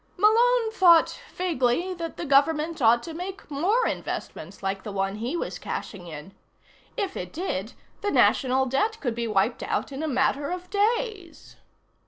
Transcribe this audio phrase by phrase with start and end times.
[0.17, 5.37] Malone thought vaguely that the government ought to make more investments like the one he
[5.37, 6.33] was cashing in.
[6.97, 11.57] If it did, the National Debt could be wiped out in a matter of days.